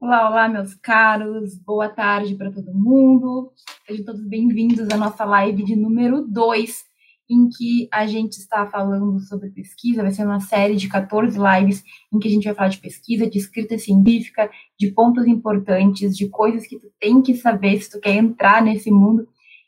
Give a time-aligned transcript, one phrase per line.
[0.00, 1.56] Olá, olá, meus caros.
[1.56, 3.52] Boa tarde para todo mundo.
[3.84, 6.84] Sejam todos bem-vindos à nossa live de número 2,
[7.28, 10.02] em que a gente está falando sobre pesquisa.
[10.02, 11.82] Vai ser uma série de 14 lives
[12.12, 14.48] em que a gente vai falar de pesquisa, de escrita científica,
[14.78, 18.92] de pontos importantes, de coisas que tu tem que saber se tu quer entrar nesse
[18.92, 19.26] mundo.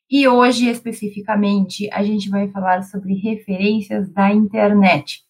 [0.09, 5.25] E hoje, especificamente, a gente vai falar sobre referências da internet.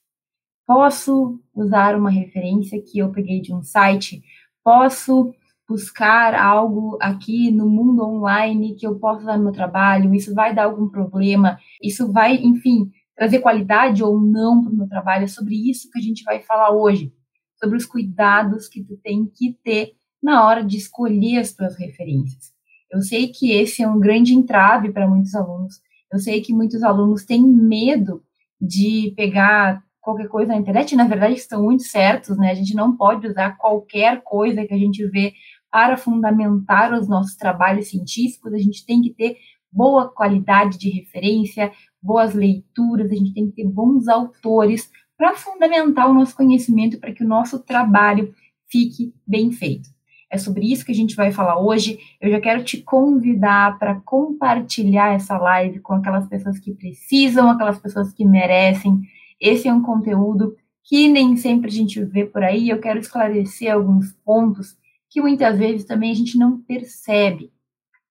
[0.66, 4.22] Posso usar uma referência que eu peguei de um site
[4.70, 5.34] posso
[5.68, 10.54] buscar algo aqui no mundo online que eu possa usar no meu trabalho, isso vai
[10.54, 15.26] dar algum problema, isso vai, enfim, trazer qualidade ou não para o meu trabalho, é
[15.26, 17.12] sobre isso que a gente vai falar hoje,
[17.58, 22.52] sobre os cuidados que tu tem que ter na hora de escolher as tuas referências.
[22.92, 25.80] Eu sei que esse é um grande entrave para muitos alunos,
[26.12, 28.22] eu sei que muitos alunos têm medo
[28.60, 32.50] de pegar qualquer coisa na internet, na verdade estão muito certos, né?
[32.50, 35.34] A gente não pode usar qualquer coisa que a gente vê
[35.70, 39.36] para fundamentar os nossos trabalhos científicos, a gente tem que ter
[39.70, 41.70] boa qualidade de referência,
[42.02, 47.12] boas leituras, a gente tem que ter bons autores para fundamentar o nosso conhecimento para
[47.12, 48.34] que o nosso trabalho
[48.68, 49.88] fique bem feito.
[50.32, 51.98] É sobre isso que a gente vai falar hoje.
[52.20, 57.78] Eu já quero te convidar para compartilhar essa live com aquelas pessoas que precisam, aquelas
[57.78, 59.02] pessoas que merecem
[59.40, 62.68] esse é um conteúdo que nem sempre a gente vê por aí.
[62.68, 64.76] Eu quero esclarecer alguns pontos
[65.08, 67.50] que muitas vezes também a gente não percebe.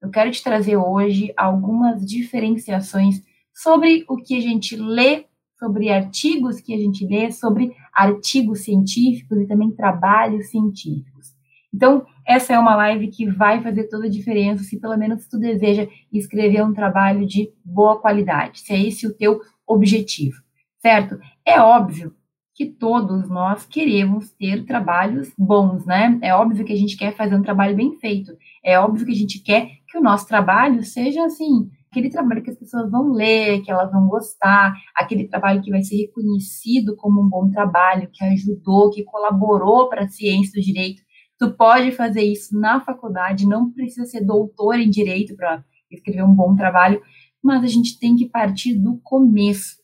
[0.01, 3.21] Eu quero te trazer hoje algumas diferenciações
[3.53, 5.25] sobre o que a gente lê,
[5.59, 11.33] sobre artigos que a gente lê, sobre artigos científicos e também trabalhos científicos.
[11.73, 15.37] Então, essa é uma live que vai fazer toda a diferença se pelo menos tu
[15.37, 20.41] deseja escrever um trabalho de boa qualidade, se é esse o teu objetivo
[20.81, 21.19] certo?
[21.45, 22.13] É óbvio
[22.55, 26.19] que todos nós queremos ter trabalhos bons, né?
[26.21, 28.33] É óbvio que a gente quer fazer um trabalho bem feito.
[28.63, 32.51] É óbvio que a gente quer que o nosso trabalho seja assim, aquele trabalho que
[32.51, 37.21] as pessoas vão ler, que elas vão gostar, aquele trabalho que vai ser reconhecido como
[37.21, 41.01] um bom trabalho, que ajudou, que colaborou para a ciência do direito.
[41.39, 46.35] Tu pode fazer isso na faculdade, não precisa ser doutor em direito para escrever um
[46.35, 47.01] bom trabalho,
[47.41, 49.78] mas a gente tem que partir do começo.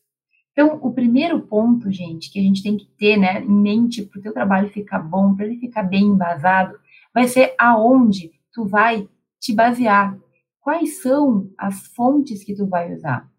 [0.55, 4.19] Então, o primeiro ponto, gente, que a gente tem que ter né, em mente para
[4.19, 6.79] o teu trabalho ficar bom, para ele ficar bem embasado,
[7.13, 9.05] vai ser aonde tu vai
[9.37, 10.17] te basear.
[10.61, 13.29] Quais são as fontes que tu vai usar?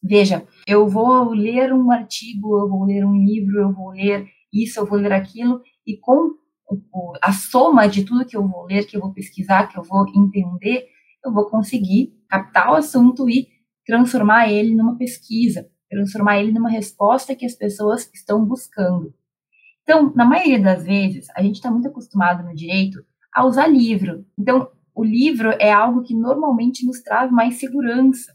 [0.00, 4.78] Veja, eu vou ler um artigo, eu vou ler um livro, eu vou ler isso,
[4.78, 6.36] eu vou ler aquilo, e com
[7.20, 10.06] a soma de tudo que eu vou ler, que eu vou pesquisar, que eu vou
[10.14, 10.86] entender,
[11.24, 13.48] eu vou conseguir captar o assunto e
[13.84, 19.14] transformar ele numa pesquisa transformar ele numa resposta que as pessoas estão buscando.
[19.82, 24.24] Então, na maioria das vezes, a gente está muito acostumado no direito a usar livro.
[24.38, 28.32] Então, o livro é algo que normalmente nos traz mais segurança.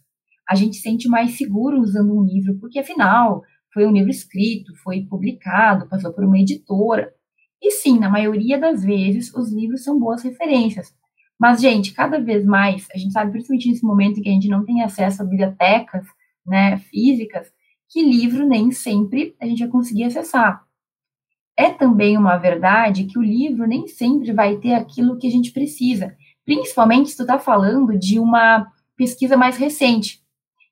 [0.48, 3.42] A gente se sente mais seguro usando um livro, porque afinal,
[3.74, 7.12] foi um livro escrito, foi publicado, passou por uma editora.
[7.62, 10.94] E sim, na maioria das vezes, os livros são boas referências.
[11.40, 14.50] Mas, gente, cada vez mais, a gente sabe, principalmente nesse momento em que a gente
[14.50, 16.06] não tem acesso a bibliotecas,
[16.50, 17.48] né, físicas,
[17.88, 20.64] que livro nem sempre a gente vai conseguir acessar.
[21.58, 25.52] É também uma verdade que o livro nem sempre vai ter aquilo que a gente
[25.52, 26.16] precisa,
[26.46, 30.22] principalmente se tu está falando de uma pesquisa mais recente.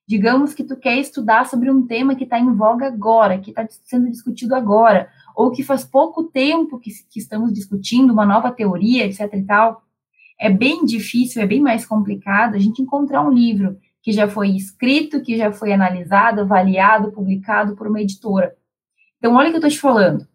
[0.08, 3.68] Digamos que tu quer estudar sobre um tema que está em voga agora, que está
[3.84, 9.06] sendo discutido agora, ou que faz pouco tempo que, que estamos discutindo uma nova teoria,
[9.06, 9.34] etc.
[9.34, 9.84] e tal.
[10.40, 13.78] É bem difícil, é bem mais complicado a gente encontrar um livro
[14.08, 18.56] que já foi escrito, que já foi analisado, avaliado, publicado por uma editora.
[19.18, 20.26] Então, olha o que eu estou te falando.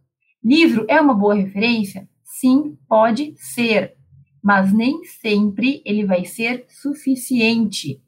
[0.45, 2.07] Livro é uma boa referência?
[2.23, 3.95] Sim, pode ser,
[4.43, 7.99] mas nem sempre ele vai ser suficiente.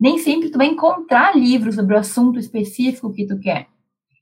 [0.00, 3.68] Nem sempre tu vai encontrar livros sobre o assunto específico que tu quer.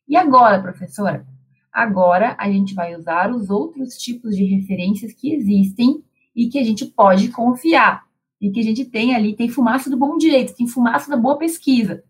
[0.09, 1.25] E agora, professora?
[1.73, 6.03] Agora a gente vai usar os outros tipos de referências que existem
[6.35, 8.10] e que a gente pode confiar
[8.41, 11.37] e que a gente tem ali, tem fumaça do bom direito, tem fumaça da boa
[11.37, 12.03] pesquisa,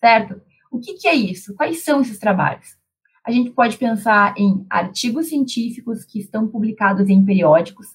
[0.00, 0.40] certo?
[0.70, 1.54] O que, que é isso?
[1.54, 2.76] Quais são esses trabalhos?
[3.24, 7.86] A gente pode pensar em artigos científicos que estão publicados em periódicos.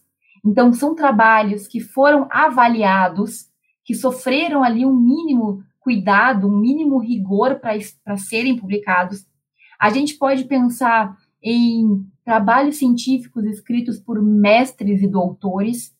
[0.45, 3.47] Então, são trabalhos que foram avaliados,
[3.85, 9.25] que sofreram ali um mínimo cuidado, um mínimo rigor para serem publicados.
[9.79, 15.92] A gente pode pensar em trabalhos científicos escritos por mestres e doutores,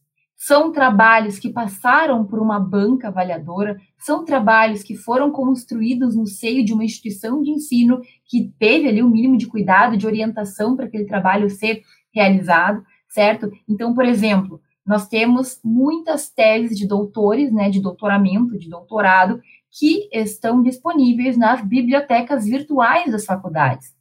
[0.45, 6.65] são trabalhos que passaram por uma banca avaliadora, são trabalhos que foram construídos no seio
[6.65, 10.85] de uma instituição de ensino que teve ali um mínimo de cuidado, de orientação para
[10.85, 11.81] aquele trabalho ser
[12.13, 13.49] realizado, certo?
[13.69, 19.39] Então, por exemplo, nós temos muitas teses de doutores, né, de doutoramento, de doutorado,
[19.71, 23.92] que estão disponíveis nas bibliotecas virtuais das faculdades.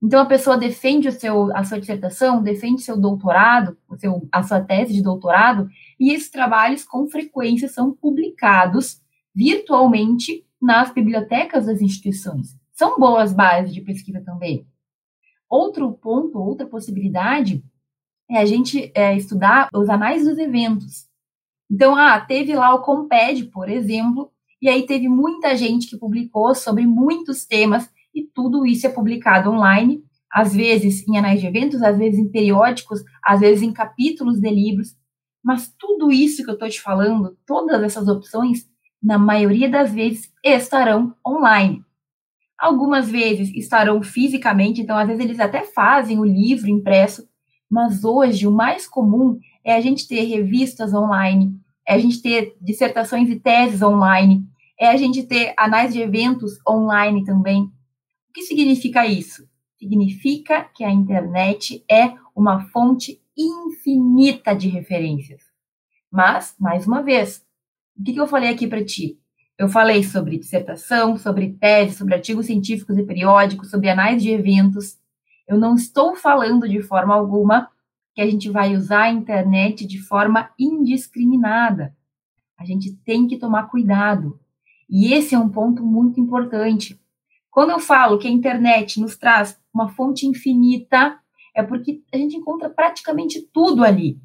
[0.00, 4.42] Então, a pessoa defende o seu, a sua dissertação, defende seu doutorado, o seu, a
[4.42, 5.68] sua tese de doutorado,
[5.98, 9.02] e esses trabalhos, com frequência, são publicados
[9.34, 12.56] virtualmente nas bibliotecas das instituições.
[12.72, 14.66] São boas bases de pesquisa também.
[15.48, 17.64] Outro ponto, outra possibilidade,
[18.30, 21.08] é a gente é, estudar os anais dos eventos.
[21.70, 24.30] Então, ah, teve lá o Comped, por exemplo,
[24.60, 29.50] e aí teve muita gente que publicou sobre muitos temas, e tudo isso é publicado
[29.50, 34.40] online, às vezes em anais de eventos, às vezes em periódicos, às vezes em capítulos
[34.40, 34.96] de livros.
[35.42, 38.66] Mas tudo isso que eu estou te falando, todas essas opções,
[39.00, 41.84] na maioria das vezes estarão online.
[42.58, 47.28] Algumas vezes estarão fisicamente, então às vezes eles até fazem o livro impresso,
[47.70, 51.54] mas hoje o mais comum é a gente ter revistas online,
[51.86, 54.44] é a gente ter dissertações e teses online,
[54.78, 57.70] é a gente ter anais de eventos online também.
[58.38, 59.48] Que significa isso?
[59.76, 65.42] Significa que a internet é uma fonte infinita de referências.
[66.08, 67.44] Mas, mais uma vez,
[67.98, 69.18] o que, que eu falei aqui para ti?
[69.58, 74.96] Eu falei sobre dissertação, sobre tese, sobre artigos científicos e periódicos, sobre anais de eventos.
[75.48, 77.68] Eu não estou falando de forma alguma
[78.14, 81.92] que a gente vai usar a internet de forma indiscriminada.
[82.56, 84.38] A gente tem que tomar cuidado.
[84.88, 87.00] E esse é um ponto muito importante.
[87.50, 91.18] Quando eu falo que a internet nos traz uma fonte infinita,
[91.54, 94.18] é porque a gente encontra praticamente tudo ali.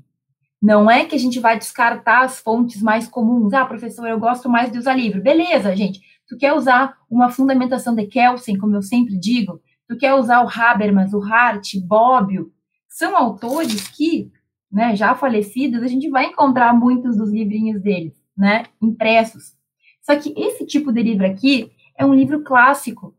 [0.61, 3.53] Não é que a gente vai descartar as fontes mais comuns.
[3.53, 5.21] Ah, professor, eu gosto mais de usar livro.
[5.21, 5.99] Beleza, gente.
[6.27, 9.59] Tu quer usar uma fundamentação de Kelsen, como eu sempre digo?
[9.87, 12.51] Tu quer usar o Habermas, o Hart, Bobbio?
[12.87, 14.31] São autores que,
[14.71, 19.53] né, já falecidos, a gente vai encontrar muitos dos livrinhos deles, né, impressos.
[20.01, 21.71] Só que esse tipo de livro aqui
[22.03, 23.15] é um livro clássico.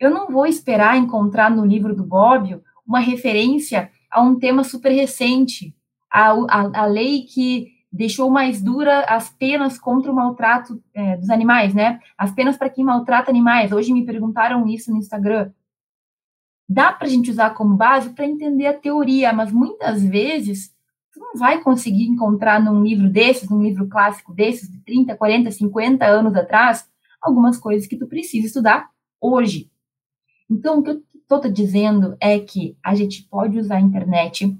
[0.00, 4.90] Eu não vou esperar encontrar no livro do Bobbio uma referência a um tema super
[4.90, 5.74] recente,
[6.10, 11.30] a, a, a lei que deixou mais dura as penas contra o maltrato é, dos
[11.30, 12.00] animais, né?
[12.18, 13.72] As penas para quem maltrata animais.
[13.72, 15.52] Hoje me perguntaram isso no Instagram.
[16.68, 20.74] Dá para a gente usar como base para entender a teoria, mas muitas vezes
[21.10, 25.50] você não vai conseguir encontrar num livro desses, num livro clássico desses, de 30, 40,
[25.52, 26.88] 50 anos atrás,
[27.24, 28.90] algumas coisas que tu precisa estudar
[29.20, 29.70] hoje.
[30.50, 34.56] Então, o que eu estou te dizendo é que a gente pode usar a internet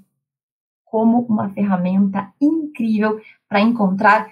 [0.83, 4.31] como uma ferramenta incrível para encontrar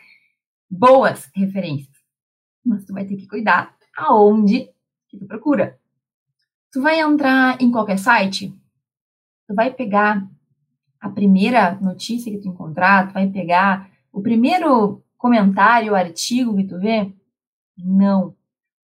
[0.69, 1.95] boas referências.
[2.65, 4.69] Mas tu vai ter que cuidar aonde
[5.07, 5.79] que tu procura.
[6.71, 8.51] Tu vai entrar em qualquer site,
[9.47, 10.27] tu vai pegar
[10.99, 16.79] a primeira notícia que tu encontrar, tu vai pegar o primeiro comentário, artigo que tu
[16.79, 17.13] vê?
[17.77, 18.35] Não.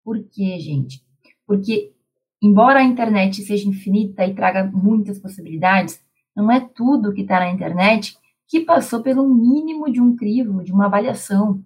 [0.03, 1.03] Por quê, gente?
[1.45, 1.93] Porque,
[2.41, 5.99] embora a internet seja infinita e traga muitas possibilidades,
[6.35, 8.17] não é tudo que está na internet
[8.47, 11.63] que passou pelo mínimo de um crivo, de uma avaliação.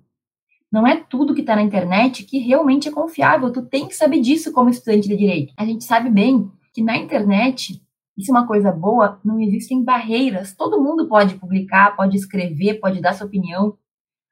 [0.71, 3.51] Não é tudo que está na internet que realmente é confiável.
[3.51, 5.53] Tu tem que saber disso como estudante de direito.
[5.57, 7.81] A gente sabe bem que na internet,
[8.15, 10.53] isso é uma coisa boa, não existem barreiras.
[10.53, 13.77] Todo mundo pode publicar, pode escrever, pode dar sua opinião.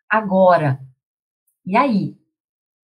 [0.10, 0.80] Agora,
[1.66, 2.16] e aí?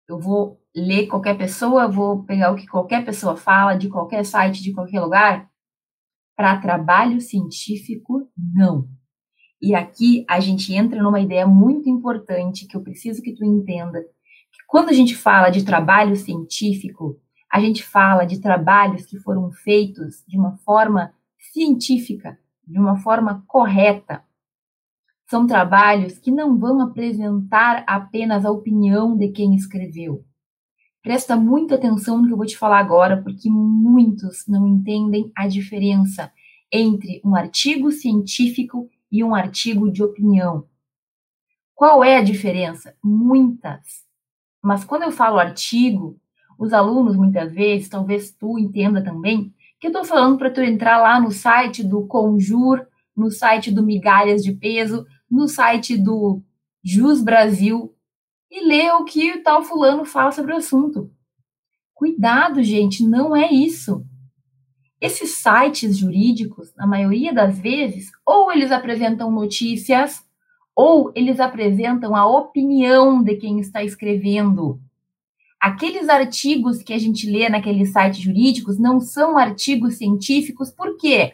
[0.08, 4.64] Eu vou ler qualquer pessoa, vou pegar o que qualquer pessoa fala, de qualquer site,
[4.64, 5.50] de qualquer lugar?
[6.36, 8.88] Para trabalho científico, não.
[9.62, 14.02] E aqui a gente entra numa ideia muito importante que eu preciso que tu entenda.
[14.02, 17.20] Que quando a gente fala de trabalho científico,
[17.52, 21.14] a gente fala de trabalhos que foram feitos de uma forma
[21.52, 24.24] científica, de uma forma correta.
[25.30, 30.24] São trabalhos que não vão apresentar apenas a opinião de quem escreveu.
[31.04, 35.48] Presta muita atenção no que eu vou te falar agora, porque muitos não entendem a
[35.48, 36.32] diferença
[36.72, 40.66] entre um artigo científico e um artigo de opinião.
[41.76, 42.96] Qual é a diferença?
[43.04, 44.06] Muitas.
[44.62, 46.20] Mas quando eu falo artigo,
[46.58, 50.98] os alunos muitas vezes, talvez tu entenda também, que eu estou falando para tu entrar
[50.98, 56.42] lá no site do Conjur, no site do Migalhas de Peso, no site do
[56.84, 57.94] Jus Brasil
[58.50, 61.12] e ler o que o tal fulano fala sobre o assunto.
[61.94, 64.06] Cuidado, gente, não é isso.
[65.02, 70.24] Esses sites jurídicos, na maioria das vezes, ou eles apresentam notícias,
[70.76, 74.80] ou eles apresentam a opinião de quem está escrevendo.
[75.60, 81.34] Aqueles artigos que a gente lê naqueles sites jurídicos não são artigos científicos, por quê?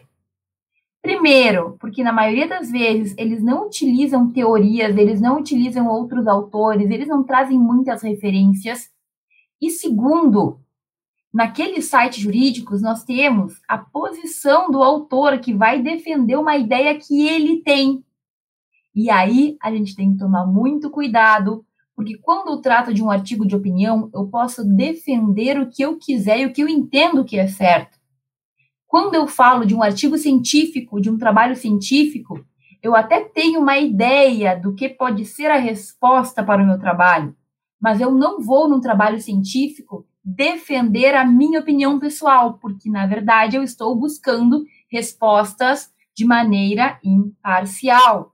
[1.04, 6.90] Primeiro, porque na maioria das vezes eles não utilizam teorias, eles não utilizam outros autores,
[6.90, 8.88] eles não trazem muitas referências.
[9.60, 10.58] E segundo,
[11.30, 17.28] naqueles sites jurídicos nós temos a posição do autor que vai defender uma ideia que
[17.28, 18.02] ele tem.
[18.94, 23.10] E aí a gente tem que tomar muito cuidado, porque quando eu trato de um
[23.10, 27.26] artigo de opinião, eu posso defender o que eu quiser e o que eu entendo
[27.26, 28.02] que é certo.
[28.94, 32.46] Quando eu falo de um artigo científico, de um trabalho científico,
[32.80, 37.34] eu até tenho uma ideia do que pode ser a resposta para o meu trabalho,
[37.80, 43.56] mas eu não vou num trabalho científico defender a minha opinião pessoal, porque na verdade
[43.56, 48.32] eu estou buscando respostas de maneira imparcial.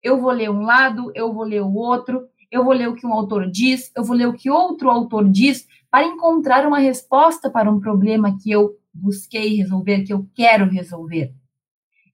[0.00, 3.04] Eu vou ler um lado, eu vou ler o outro, eu vou ler o que
[3.04, 7.50] um autor diz, eu vou ler o que outro autor diz para encontrar uma resposta
[7.50, 11.34] para um problema que eu busquei resolver, que eu quero resolver.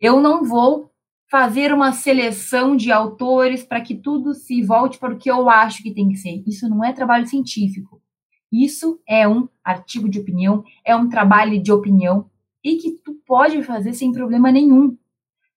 [0.01, 0.91] Eu não vou
[1.31, 5.83] fazer uma seleção de autores para que tudo se volte para o que eu acho
[5.83, 6.43] que tem que ser.
[6.47, 8.03] Isso não é trabalho científico.
[8.53, 12.31] Isso é um artigo de opinião, é um trabalho de opinião
[12.62, 14.97] e que tu pode fazer sem problema nenhum,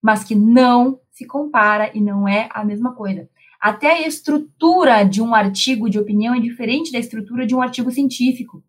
[0.00, 3.28] mas que não se compara e não é a mesma coisa.
[3.60, 7.90] Até a estrutura de um artigo de opinião é diferente da estrutura de um artigo
[7.90, 8.64] científico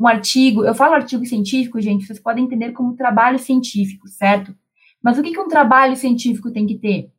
[0.00, 4.56] um artigo, eu falo artigo científico, gente, vocês podem entender como trabalho científico, certo?
[5.02, 7.12] Mas o que, que um trabalho científico tem que ter?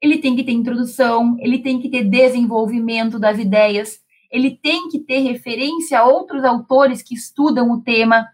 [0.00, 4.98] Ele tem que ter introdução, ele tem que ter desenvolvimento das ideias, ele tem que
[4.98, 8.26] ter referência a outros autores que estudam o tema,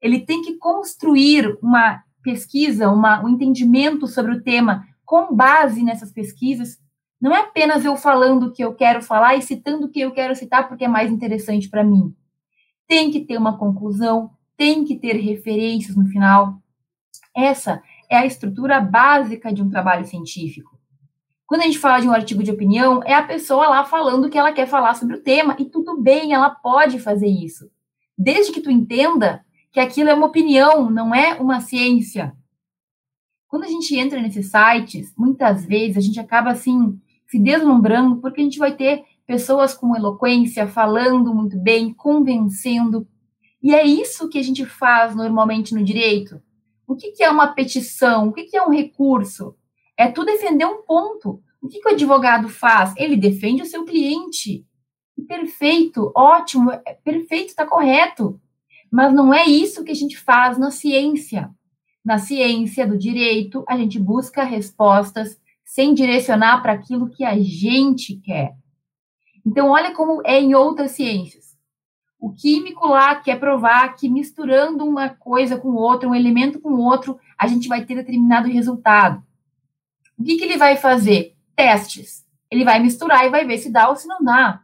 [0.00, 6.12] ele tem que construir uma pesquisa, uma, um entendimento sobre o tema com base nessas
[6.12, 6.78] pesquisas.
[7.20, 10.12] Não é apenas eu falando o que eu quero falar e citando o que eu
[10.12, 12.14] quero citar porque é mais interessante para mim
[12.92, 16.58] tem que ter uma conclusão, tem que ter referências no final.
[17.34, 20.78] Essa é a estrutura básica de um trabalho científico.
[21.46, 24.36] Quando a gente fala de um artigo de opinião, é a pessoa lá falando que
[24.36, 27.70] ela quer falar sobre o tema, e tudo bem, ela pode fazer isso.
[28.16, 32.36] Desde que tu entenda que aquilo é uma opinião, não é uma ciência.
[33.48, 38.42] Quando a gente entra nesses sites, muitas vezes a gente acaba assim se deslumbrando porque
[38.42, 39.02] a gente vai ter
[39.32, 43.08] pessoas com eloquência, falando muito bem, convencendo.
[43.62, 46.38] E é isso que a gente faz normalmente no direito.
[46.86, 48.28] O que, que é uma petição?
[48.28, 49.56] O que, que é um recurso?
[49.96, 51.42] É tu defender um ponto.
[51.62, 52.92] O que, que o advogado faz?
[52.98, 54.66] Ele defende o seu cliente.
[55.26, 58.38] Perfeito, ótimo, é perfeito, está correto.
[58.90, 61.48] Mas não é isso que a gente faz na ciência.
[62.04, 68.16] Na ciência do direito, a gente busca respostas sem direcionar para aquilo que a gente
[68.16, 68.60] quer.
[69.44, 71.56] Então, olha como é em outras ciências.
[72.18, 77.18] O químico lá quer provar que misturando uma coisa com outra, um elemento com outro,
[77.36, 79.22] a gente vai ter determinado resultado.
[80.16, 81.34] O que, que ele vai fazer?
[81.56, 82.24] Testes.
[82.48, 84.62] Ele vai misturar e vai ver se dá ou se não dá.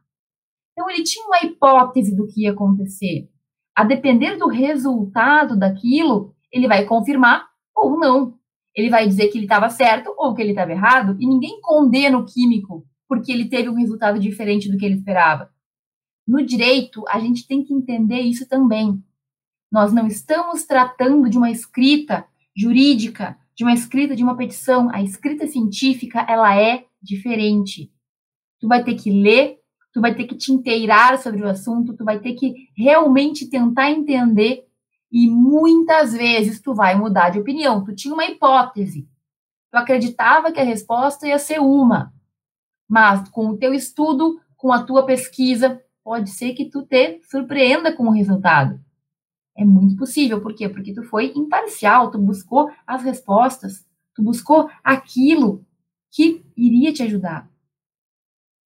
[0.73, 3.29] Então, ele tinha uma hipótese do que ia acontecer.
[3.75, 8.35] A depender do resultado daquilo, ele vai confirmar ou não.
[8.73, 12.19] Ele vai dizer que ele estava certo ou que ele estava errado, e ninguém condena
[12.19, 15.51] o químico porque ele teve um resultado diferente do que ele esperava.
[16.27, 19.03] No direito, a gente tem que entender isso também.
[19.73, 24.91] Nós não estamos tratando de uma escrita jurídica, de uma escrita de uma petição.
[24.93, 27.91] A escrita científica, ela é diferente.
[28.61, 29.59] Tu vai ter que ler,
[29.93, 33.91] tu vai ter que te inteirar sobre o assunto, tu vai ter que realmente tentar
[33.91, 34.67] entender
[35.11, 37.83] e muitas vezes tu vai mudar de opinião.
[37.85, 39.09] Tu tinha uma hipótese.
[39.71, 42.13] Tu acreditava que a resposta ia ser uma.
[42.89, 47.95] Mas com o teu estudo, com a tua pesquisa, pode ser que tu te surpreenda
[47.95, 48.81] com o resultado.
[49.57, 50.69] É muito possível, por quê?
[50.69, 55.67] Porque tu foi imparcial, tu buscou as respostas, tu buscou aquilo
[56.11, 57.51] que iria te ajudar.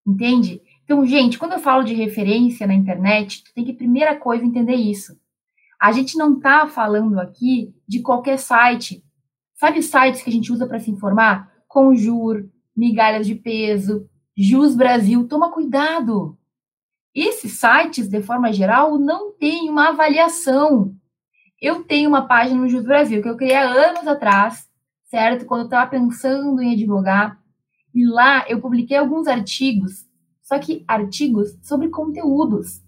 [0.07, 0.62] Entende?
[0.85, 4.75] Então, gente, quando eu falo de referência na internet, tu tem que, primeira coisa, entender
[4.75, 5.19] isso.
[5.81, 9.05] A gente não está falando aqui de qualquer site.
[9.55, 11.50] Sabe sites que a gente usa para se informar?
[11.67, 16.39] Conjur, migalhas de peso, Jus Brasil, toma cuidado.
[17.15, 20.95] Esses sites, de forma geral, não têm uma avaliação.
[21.61, 24.69] Eu tenho uma página no Jus Brasil que eu criei há anos atrás,
[25.05, 25.45] certo?
[25.45, 27.39] Quando eu estava pensando em advogar.
[27.95, 30.07] E lá eu publiquei alguns artigos,
[30.41, 32.83] só que artigos sobre conteúdos.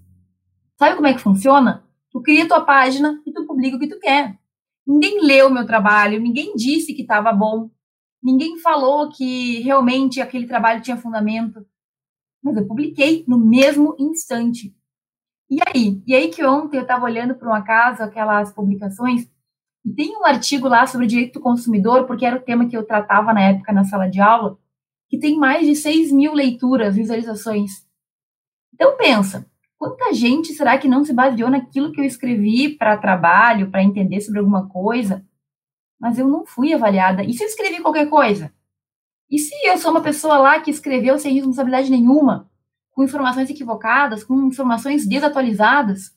[0.78, 1.84] Sabe como é que funciona?
[2.10, 4.38] Tu cria tua página e tu publica o que tu quer.
[4.86, 7.70] Ninguém leu meu trabalho, ninguém disse que estava bom,
[8.24, 11.66] Ninguém falou que realmente aquele trabalho tinha fundamento.
[12.42, 14.74] Mas eu publiquei no mesmo instante.
[15.50, 16.02] E aí?
[16.06, 19.28] E aí que ontem eu estava olhando por um acaso aquelas publicações
[19.84, 22.86] E tem um artigo lá sobre direito do consumidor, porque era o tema que eu
[22.86, 24.58] tratava na época na sala de aula,
[25.10, 27.86] que tem mais de 6 mil leituras, visualizações.
[28.72, 29.46] Então pensa,
[29.78, 34.22] quanta gente será que não se baseou naquilo que eu escrevi para trabalho, para entender
[34.22, 35.22] sobre alguma coisa,
[36.04, 37.24] mas eu não fui avaliada?
[37.24, 38.52] E se eu escrevi qualquer coisa?
[39.30, 42.50] E se eu sou uma pessoa lá que escreveu sem responsabilidade nenhuma,
[42.90, 46.14] com informações equivocadas, com informações desatualizadas?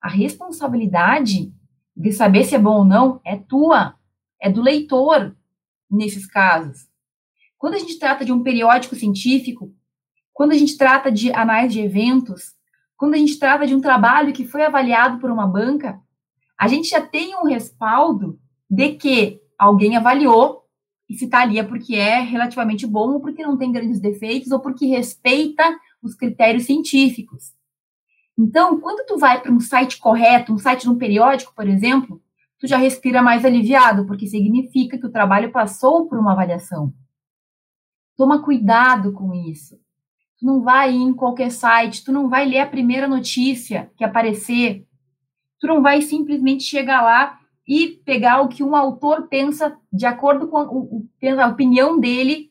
[0.00, 1.52] A responsabilidade
[1.94, 3.96] de saber se é bom ou não é tua,
[4.40, 5.36] é do leitor
[5.90, 6.88] nesses casos.
[7.58, 9.70] Quando a gente trata de um periódico científico,
[10.32, 12.54] quando a gente trata de análise de eventos,
[12.96, 16.00] quando a gente trata de um trabalho que foi avaliado por uma banca,
[16.58, 20.64] a gente já tem um respaldo de que alguém avaliou
[21.08, 24.52] e se está ali é porque é relativamente bom, ou porque não tem grandes defeitos,
[24.52, 25.64] ou porque respeita
[26.02, 27.54] os critérios científicos.
[28.36, 32.22] Então, quando tu vai para um site correto, um site de um periódico, por exemplo,
[32.58, 36.92] tu já respira mais aliviado, porque significa que o trabalho passou por uma avaliação.
[38.16, 39.76] Toma cuidado com isso.
[40.38, 44.04] Tu não vai ir em qualquer site, tu não vai ler a primeira notícia que
[44.04, 44.86] aparecer.
[45.58, 50.48] Tu não vai simplesmente chegar lá e pegar o que um autor pensa de acordo
[50.48, 52.50] com a opinião dele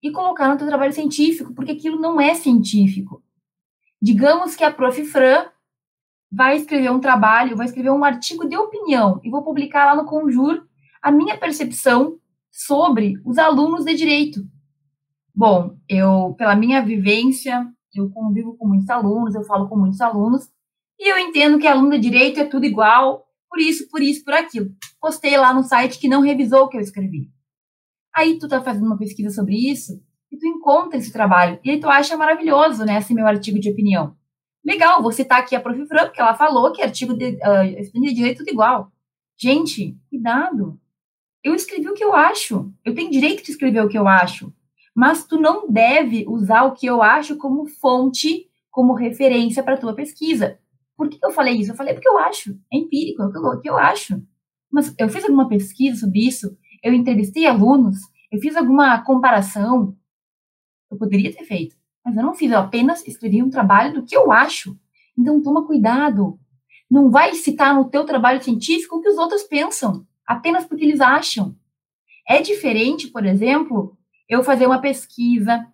[0.00, 3.20] e colocar no teu trabalho científico, porque aquilo não é científico.
[4.00, 5.04] Digamos que a Prof.
[5.04, 5.46] Fran
[6.30, 10.08] vai escrever um trabalho, vai escrever um artigo de opinião e vou publicar lá no
[10.08, 10.64] Conjur
[11.02, 14.46] a minha percepção sobre os alunos de direito.
[15.34, 20.48] Bom, eu, pela minha vivência, eu convivo com muitos alunos, eu falo com muitos alunos,
[20.98, 24.32] e eu entendo que aluno de direito é tudo igual, por isso, por isso, por
[24.32, 24.74] aquilo.
[24.98, 27.30] Postei lá no site que não revisou o que eu escrevi.
[28.14, 31.60] Aí tu tá fazendo uma pesquisa sobre isso e tu encontra esse trabalho.
[31.62, 34.16] E aí tu acha maravilhoso, né, esse meu artigo de opinião.
[34.64, 35.86] Legal, vou citar aqui a Prof.
[35.86, 38.90] Fran, porque ela falou que artigo de, uh, de direito tudo igual.
[39.38, 40.80] Gente, cuidado.
[41.44, 42.72] Eu escrevi o que eu acho.
[42.82, 44.50] Eu tenho direito de escrever o que eu acho.
[44.94, 49.94] Mas tu não deve usar o que eu acho como fonte, como referência para tua
[49.94, 50.58] pesquisa.
[50.96, 51.72] Por que eu falei isso?
[51.72, 54.22] Eu falei porque eu acho, é empírico, é o que eu acho.
[54.70, 57.98] Mas eu fiz alguma pesquisa sobre isso, eu entrevistei alunos,
[58.30, 59.96] eu fiz alguma comparação.
[60.90, 64.16] Eu poderia ter feito, mas eu não fiz, eu apenas escrevi um trabalho do que
[64.16, 64.78] eu acho.
[65.16, 66.38] Então toma cuidado.
[66.90, 71.00] Não vai citar no teu trabalho científico o que os outros pensam, apenas porque eles
[71.00, 71.56] acham.
[72.28, 73.96] É diferente, por exemplo,
[74.28, 75.66] eu fazer uma pesquisa,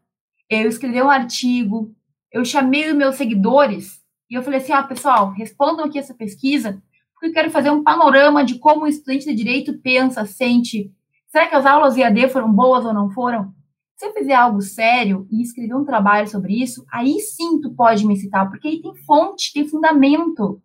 [0.48, 1.94] eu escrever um artigo,
[2.32, 3.97] eu chamei os meus seguidores
[4.30, 7.82] e eu falei assim: ah, pessoal, respondam aqui essa pesquisa, porque eu quero fazer um
[7.82, 10.92] panorama de como o estudante de direito pensa, sente.
[11.26, 13.52] Será que as aulas EAD foram boas ou não foram?
[13.96, 18.06] Se eu fizer algo sério e escrever um trabalho sobre isso, aí sim tu pode
[18.06, 20.62] me citar, porque aí tem fonte, tem fundamento.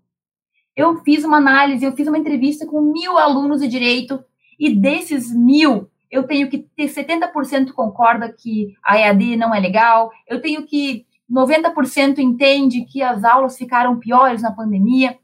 [0.75, 4.23] Eu fiz uma análise, eu fiz uma entrevista com mil alunos de direito,
[4.59, 10.11] e desses mil, eu tenho que ter 70% concorda que a EAD não é legal,
[10.27, 15.17] eu tenho que 90% entende que as aulas ficaram piores na pandemia.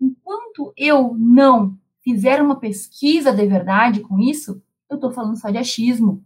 [0.00, 5.58] Enquanto eu não fizer uma pesquisa de verdade com isso, eu estou falando só de
[5.58, 6.24] achismo.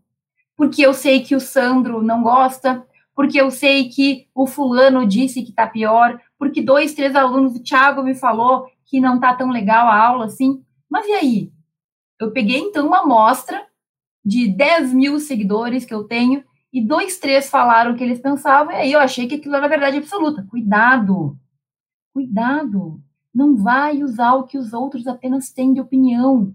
[0.57, 5.43] Porque eu sei que o Sandro não gosta, porque eu sei que o fulano disse
[5.43, 9.51] que está pior, porque dois, três alunos, o Thiago me falou que não está tão
[9.51, 10.62] legal a aula assim.
[10.88, 11.53] Mas e aí?
[12.21, 13.67] Eu peguei então uma amostra
[14.25, 18.73] de 10 mil seguidores que eu tenho e dois, três falaram o que eles pensavam,
[18.73, 20.45] e aí eu achei que aquilo era verdade absoluta.
[20.51, 21.39] Cuidado!
[22.13, 23.01] Cuidado!
[23.33, 26.53] Não vai usar o que os outros apenas têm de opinião.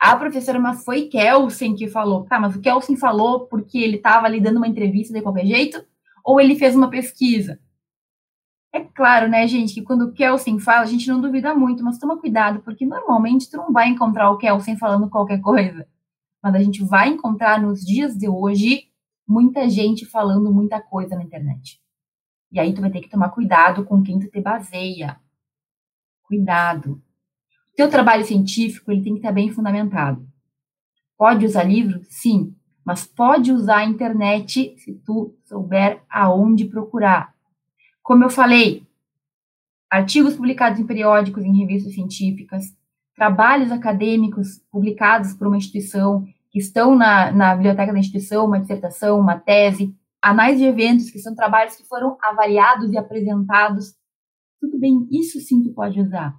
[0.00, 2.24] A professora, mas foi Kelsen que falou.
[2.24, 5.80] Tá, mas o Kelsen falou porque ele estava ali dando uma entrevista de qualquer jeito?
[6.24, 7.60] Ou ele fez uma pesquisa?
[8.72, 11.98] É claro, né, gente, que quando o Kelsen fala, a gente não duvida muito, mas
[11.98, 15.86] toma cuidado, porque normalmente tu não vai encontrar o Kelsen falando qualquer coisa.
[16.42, 18.89] Mas a gente vai encontrar nos dias de hoje
[19.30, 21.80] muita gente falando muita coisa na internet.
[22.50, 25.20] E aí tu vai ter que tomar cuidado com quem tu te baseia.
[26.24, 27.00] Cuidado.
[27.72, 30.28] O teu trabalho científico, ele tem que estar bem fundamentado.
[31.16, 32.00] Pode usar livro?
[32.08, 37.32] Sim, mas pode usar a internet se tu souber aonde procurar.
[38.02, 38.84] Como eu falei,
[39.88, 42.76] artigos publicados em periódicos, em revistas científicas,
[43.14, 49.18] trabalhos acadêmicos publicados por uma instituição que estão na, na biblioteca da instituição, uma dissertação,
[49.18, 53.94] uma tese, análise de eventos, que são trabalhos que foram avaliados e apresentados.
[54.60, 56.34] Tudo bem, isso sim tu pode usar.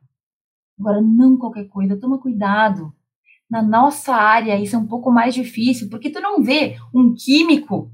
[0.80, 2.93] Agora, não qualquer coisa, toma cuidado.
[3.50, 7.91] Na nossa área, isso é um pouco mais difícil, porque tu não vê um químico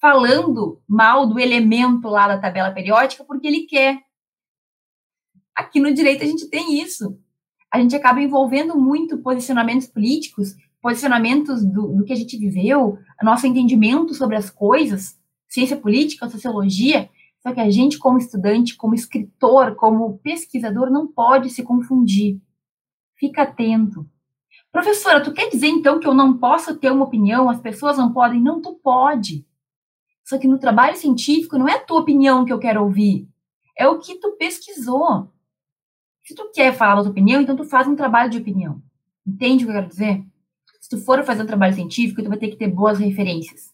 [0.00, 4.00] falando mal do elemento lá da tabela periódica porque ele quer.
[5.54, 7.16] Aqui no direito a gente tem isso.
[7.72, 13.46] a gente acaba envolvendo muito posicionamentos políticos, posicionamentos do, do que a gente viveu, nosso
[13.46, 15.16] entendimento sobre as coisas,
[15.48, 17.08] ciência política, sociologia,
[17.40, 22.40] só que a gente, como estudante, como escritor, como pesquisador, não pode se confundir.
[23.16, 24.08] Fica atento.
[24.72, 28.12] Professora, tu quer dizer então que eu não posso ter uma opinião, as pessoas não
[28.12, 28.40] podem?
[28.40, 29.46] Não, tu pode.
[30.24, 33.28] Só que no trabalho científico não é a tua opinião que eu quero ouvir,
[33.76, 35.30] é o que tu pesquisou.
[36.24, 38.80] Se tu quer falar da tua opinião, então tu faz um trabalho de opinião.
[39.26, 40.24] Entende o que eu quero dizer?
[40.92, 43.72] Tu for fazer um trabalho científico, tu vai ter que ter boas referências.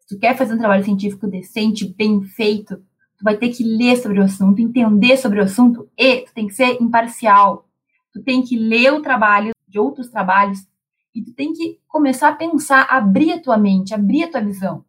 [0.00, 2.78] Se tu quer fazer um trabalho científico decente, bem feito,
[3.16, 6.48] tu vai ter que ler sobre o assunto, entender sobre o assunto e tu tem
[6.48, 7.68] que ser imparcial.
[8.12, 10.66] Tu tem que ler o trabalho de outros trabalhos
[11.14, 14.84] e tu tem que começar a pensar, abrir a tua mente, abrir a tua visão.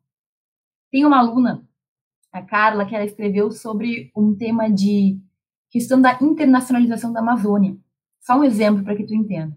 [0.91, 1.63] Tem uma aluna,
[2.33, 5.19] a Carla, que ela escreveu sobre um tema de
[5.69, 7.77] questão da internacionalização da Amazônia.
[8.19, 9.55] Só um exemplo para que tu entenda.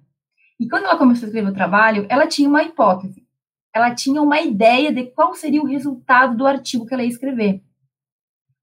[0.61, 3.27] E quando ela começou a escrever o trabalho, ela tinha uma hipótese.
[3.75, 7.63] Ela tinha uma ideia de qual seria o resultado do artigo que ela ia escrever.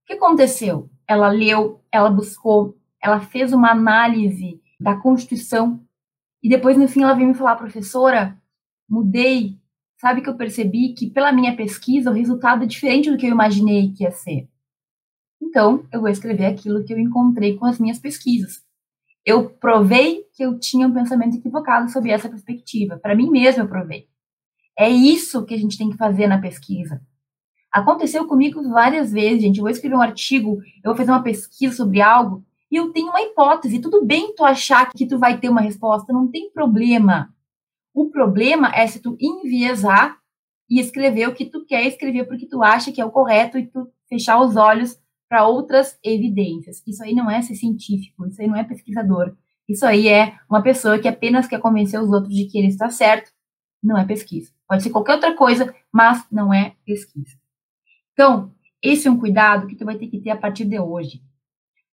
[0.03, 0.91] O que aconteceu?
[1.07, 5.83] Ela leu, ela buscou, ela fez uma análise da Constituição
[6.43, 8.39] e depois, no fim, ela veio me falar, professora,
[8.87, 9.57] mudei.
[9.99, 13.31] Sabe que eu percebi que, pela minha pesquisa, o resultado é diferente do que eu
[13.31, 14.47] imaginei que ia ser.
[15.41, 18.66] Então, eu vou escrever aquilo que eu encontrei com as minhas pesquisas.
[19.27, 22.97] Eu provei que eu tinha um pensamento equivocado sobre essa perspectiva.
[22.97, 24.07] Para mim mesmo, eu provei.
[24.79, 27.01] É isso que a gente tem que fazer na pesquisa.
[27.69, 29.57] Aconteceu comigo várias vezes, gente.
[29.57, 33.09] Eu vou escrever um artigo, eu vou fazer uma pesquisa sobre algo e eu tenho
[33.09, 33.81] uma hipótese.
[33.81, 37.29] Tudo bem tu achar que tu vai ter uma resposta, não tem problema.
[37.93, 40.17] O problema é se tu enviesar
[40.69, 43.67] e escrever o que tu quer escrever porque tu acha que é o correto e
[43.67, 44.97] tu fechar os olhos
[45.29, 46.81] para outras evidências.
[46.85, 49.35] Isso aí não é ser científico, isso aí não é pesquisador.
[49.67, 52.89] Isso aí é uma pessoa que apenas quer convencer os outros de que ele está
[52.89, 53.31] certo.
[53.83, 54.51] Não é pesquisa.
[54.67, 57.37] Pode ser qualquer outra coisa, mas não é pesquisa.
[58.13, 61.21] Então, esse é um cuidado que tu vai ter que ter a partir de hoje.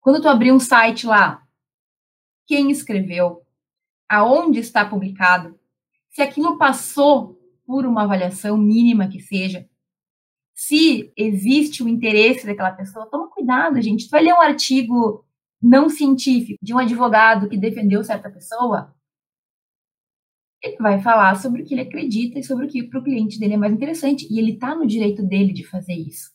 [0.01, 1.42] Quando tu abrir um site lá,
[2.47, 3.42] quem escreveu,
[4.09, 5.59] aonde está publicado,
[6.11, 9.68] se aquilo passou por uma avaliação mínima que seja,
[10.54, 14.06] se existe o interesse daquela pessoa, toma cuidado, gente.
[14.06, 15.24] Tu vai ler um artigo
[15.60, 18.94] não científico de um advogado que defendeu certa pessoa,
[20.62, 23.38] ele vai falar sobre o que ele acredita e sobre o que para o cliente
[23.38, 24.26] dele é mais interessante.
[24.30, 26.30] E ele está no direito dele de fazer isso.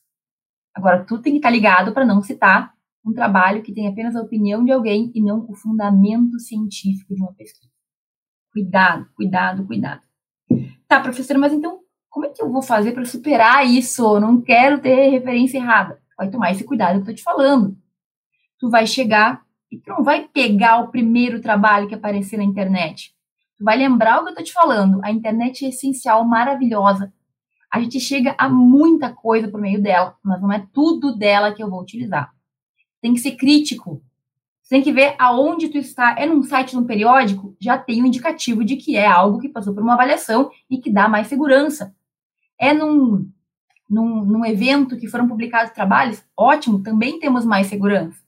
[0.73, 4.15] Agora, tu tem que estar tá ligado para não citar um trabalho que tem apenas
[4.15, 7.71] a opinião de alguém e não o fundamento científico de uma pesquisa.
[8.51, 10.01] Cuidado, cuidado, cuidado.
[10.87, 11.79] Tá, professora, mas então
[12.09, 14.03] como é que eu vou fazer para superar isso?
[14.15, 15.99] Eu não quero ter referência errada.
[16.17, 17.77] Vai tomar esse cuidado que eu tô te falando.
[18.59, 19.41] Tu vai chegar
[19.71, 23.13] e tu não vai pegar o primeiro trabalho que aparecer na internet.
[23.57, 24.99] Tu vai lembrar o que eu tô te falando.
[25.03, 27.13] A internet é essencial, maravilhosa.
[27.71, 31.61] A gente chega a muita coisa por meio dela, mas não é tudo dela que
[31.61, 32.33] eu vou utilizar.
[32.99, 34.01] Tem que ser crítico.
[34.67, 36.15] Tem que ver aonde tu está.
[36.17, 39.73] É num site, num periódico, já tem um indicativo de que é algo que passou
[39.73, 41.95] por uma avaliação e que dá mais segurança.
[42.59, 43.31] É num,
[43.89, 46.23] num, num evento que foram publicados trabalhos?
[46.35, 48.21] Ótimo, também temos mais segurança.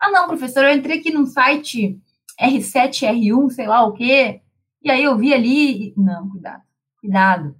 [0.00, 2.00] Ah, não, professor, eu entrei aqui num site
[2.40, 4.40] R7, R1, sei lá o quê,
[4.82, 5.94] e aí eu vi ali.
[5.96, 6.62] Não, cuidado,
[7.00, 7.56] cuidado.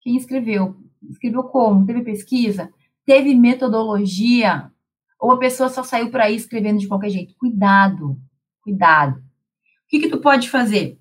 [0.00, 0.76] Quem escreveu?
[1.10, 1.86] Escreveu como?
[1.86, 2.72] Teve pesquisa?
[3.04, 4.70] Teve metodologia?
[5.18, 7.34] Ou a pessoa só saiu por aí escrevendo de qualquer jeito?
[7.36, 8.18] Cuidado,
[8.62, 9.18] cuidado.
[9.18, 9.22] O
[9.88, 10.98] que, que tu pode fazer?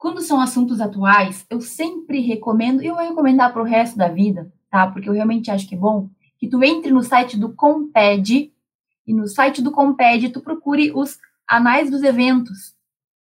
[0.00, 4.08] Quando são assuntos atuais, eu sempre recomendo, e eu vou recomendar para o resto da
[4.08, 4.90] vida, tá?
[4.90, 6.08] Porque eu realmente acho que é bom,
[6.38, 8.50] que tu entre no site do Comped,
[9.06, 12.70] e no site do Comped tu procure os anais dos eventos.
[12.70, 12.74] O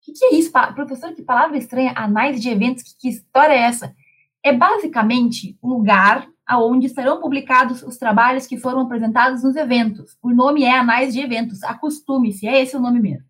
[0.03, 0.51] que, que, é isso?
[0.75, 3.95] Professor, que palavra estranha, anais de eventos, que, que história é essa?
[4.43, 10.15] É basicamente um lugar aonde estarão publicados os trabalhos que foram apresentados nos eventos.
[10.21, 13.25] O nome é Anais de Eventos, acostume-se, é esse o nome mesmo.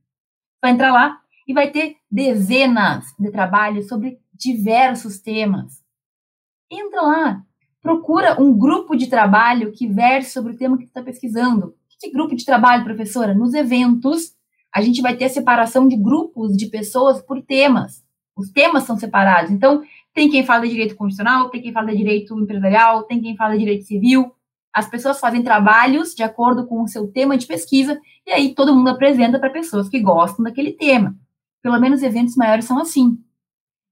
[0.61, 5.81] Vai entrar lá, e vai ter dezenas de trabalhos sobre diversos temas.
[6.69, 7.41] Entra lá,
[7.81, 11.73] procura um grupo de trabalho que verse sobre o tema que tu está pesquisando.
[11.99, 13.33] Que grupo de trabalho, professora?
[13.33, 14.33] Nos eventos,
[14.73, 18.03] a gente vai ter a separação de grupos de pessoas por temas.
[18.35, 19.49] Os temas são separados.
[19.49, 19.81] Então,
[20.13, 23.53] tem quem fala de direito constitucional, tem quem fala de direito empresarial, tem quem fala
[23.53, 24.31] de direito civil.
[24.71, 28.75] As pessoas fazem trabalhos de acordo com o seu tema de pesquisa e aí todo
[28.75, 31.15] mundo apresenta para pessoas que gostam daquele tema.
[31.61, 33.17] Pelo menos eventos maiores são assim.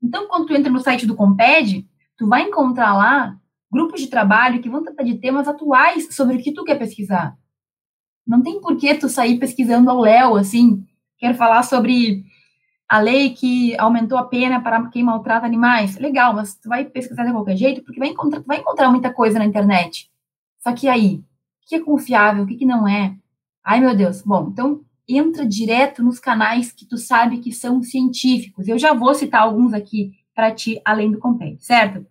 [0.01, 3.38] Então, quando tu entra no site do Comped, tu vai encontrar lá
[3.71, 7.38] grupos de trabalho que vão tratar de temas atuais sobre o que tu quer pesquisar.
[8.25, 10.86] Não tem por que tu sair pesquisando ao léu, assim,
[11.17, 12.23] quero falar sobre
[12.88, 15.97] a lei que aumentou a pena para quem maltrata animais.
[15.97, 19.39] Legal, mas tu vai pesquisar de qualquer jeito, porque vai encontrar, vai encontrar muita coisa
[19.39, 20.10] na internet.
[20.60, 23.15] Só que aí, o que é confiável, o que, que não é?
[23.63, 24.21] Ai, meu Deus.
[24.21, 28.68] Bom, então entra direto nos canais que tu sabe que são científicos.
[28.68, 32.06] Eu já vou citar alguns aqui para ti, além do compêndio, certo?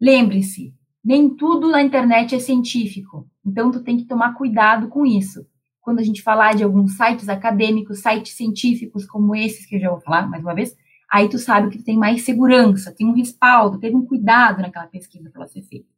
[0.00, 3.28] Lembre-se, nem tudo na internet é científico.
[3.44, 5.46] Então, tu tem que tomar cuidado com isso.
[5.80, 9.90] Quando a gente falar de alguns sites acadêmicos, sites científicos como esses que eu já
[9.90, 10.76] vou falar mais uma vez,
[11.10, 14.86] aí tu sabe que tu tem mais segurança, tem um respaldo, teve um cuidado naquela
[14.86, 15.88] pesquisa para ser feita.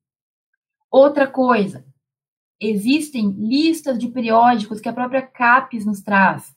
[0.90, 1.84] Outra coisa,
[2.62, 6.54] existem listas de periódicos que a própria CAPES nos traz.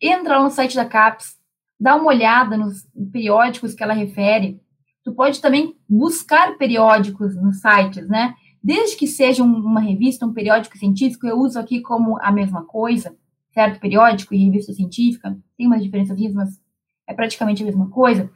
[0.00, 1.36] Entra lá no site da CAPES,
[1.78, 4.60] dá uma olhada nos periódicos que ela refere.
[5.04, 8.34] Tu pode também buscar periódicos nos sites, né?
[8.62, 13.16] Desde que seja uma revista, um periódico científico, eu uso aqui como a mesma coisa,
[13.52, 13.80] certo?
[13.80, 16.60] Periódico e revista científica, tem umas diferenças, mas
[17.06, 18.30] é praticamente a mesma coisa.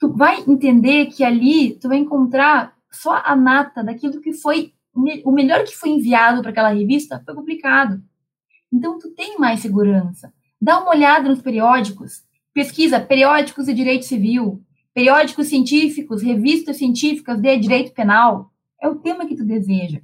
[0.00, 5.32] Tu vai entender que ali tu vai encontrar só a nata daquilo que foi o
[5.32, 8.02] melhor que foi enviado para aquela revista foi publicado.
[8.72, 10.32] Então tu tem mais segurança.
[10.60, 17.56] Dá uma olhada nos periódicos, pesquisa periódicos de direito civil, periódicos científicos, revistas científicas de
[17.56, 18.52] direito penal.
[18.80, 20.00] É o tema que tu deseja.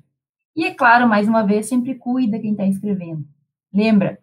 [0.55, 3.25] E é claro, mais uma vez, sempre cuida quem está escrevendo.
[3.72, 4.18] Lembra?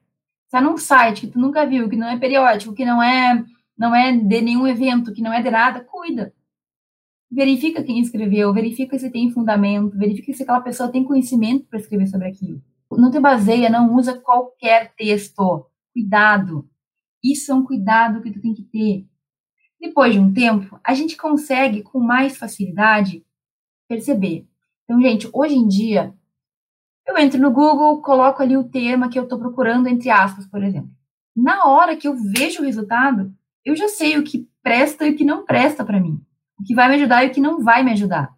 [0.45, 3.43] Está num site que tu nunca viu, que não é periódico, que não é
[3.76, 6.32] não é de nenhum evento, que não é de nada, cuida
[7.34, 12.08] verifica quem escreveu, verifica se tem fundamento, verifica se aquela pessoa tem conhecimento para escrever
[12.08, 12.62] sobre aquilo.
[12.91, 15.65] Não te baseia, não usa qualquer texto.
[15.91, 16.69] Cuidado.
[17.24, 19.08] Isso é um cuidado que tu tem que ter.
[19.82, 23.26] Depois de um tempo, a gente consegue com mais facilidade
[23.88, 24.48] perceber.
[24.84, 26.13] Então, gente, hoje em dia,
[27.08, 30.63] eu entro no Google, coloco ali o tema que eu estou procurando, entre aspas, por
[30.63, 30.91] exemplo.
[31.36, 33.34] Na hora que eu vejo o resultado,
[33.65, 36.24] eu já sei o que presta e o que não presta para mim
[36.60, 38.34] o que vai me ajudar e o que não vai me ajudar.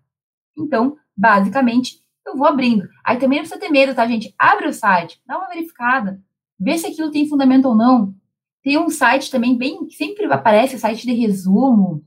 [0.57, 2.87] Então, basicamente, eu vou abrindo.
[3.03, 4.33] Aí também não precisa ter medo, tá, gente?
[4.37, 6.21] Abre o site, dá uma verificada,
[6.59, 8.15] vê se aquilo tem fundamento ou não.
[8.63, 12.03] Tem um site também bem, que sempre aparece, site de resumo,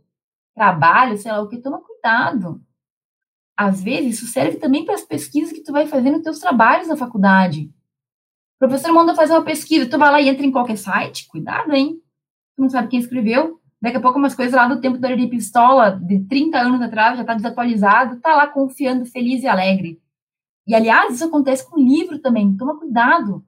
[0.55, 2.61] trabalho, sei lá o que, toma cuidado.
[3.57, 6.89] Às vezes, isso serve também para as pesquisas que tu vai fazer nos teus trabalhos
[6.89, 7.73] na faculdade.
[8.57, 11.73] O professor manda fazer uma pesquisa, tu vai lá e entra em qualquer site, cuidado,
[11.73, 12.01] hein?
[12.57, 15.31] Tu não sabe quem escreveu, Daqui a pouco umas coisas lá do tempo da Lili
[15.31, 20.01] Pistola, de 30 anos atrás, já está desatualizado, está lá confiando, feliz e alegre.
[20.67, 23.45] E, aliás, isso acontece com livro também, toma cuidado.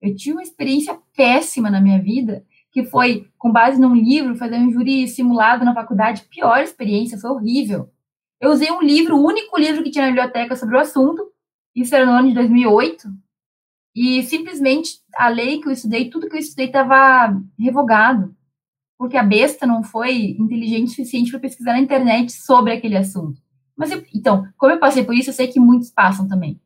[0.00, 4.56] Eu tive uma experiência péssima na minha vida, que foi, com base num livro, fazer
[4.56, 7.90] um júri simulado na faculdade, pior experiência, foi horrível.
[8.40, 11.30] Eu usei um livro, o único livro que tinha na biblioteca sobre o assunto,
[11.74, 13.08] isso era no ano de 2008,
[13.94, 18.34] e simplesmente a lei que eu estudei, tudo que eu estudei estava revogado
[18.98, 23.40] porque a besta não foi inteligente o suficiente para pesquisar na internet sobre aquele assunto.
[23.76, 26.60] Mas eu, então, como eu passei por isso, eu sei que muitos passam também.